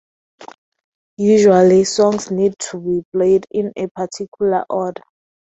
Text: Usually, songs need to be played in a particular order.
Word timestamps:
Usually, 1.19 1.83
songs 1.83 2.31
need 2.31 2.55
to 2.71 2.79
be 2.79 3.03
played 3.13 3.45
in 3.51 3.71
a 3.77 3.87
particular 3.89 4.65
order. 4.67 5.03